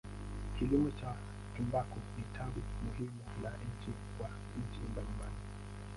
[0.55, 1.15] Kilimo cha
[1.55, 4.29] tumbaku ni tawi muhimu la uchumi kwa
[4.61, 5.35] nchi mbalimbali.